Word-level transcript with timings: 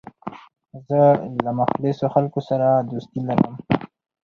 زه 0.87 1.01
له 1.43 1.51
مخلصو 1.59 2.05
خلکو 2.15 2.39
سره 2.49 2.67
دوستي 2.91 3.19
لرم. 3.27 3.53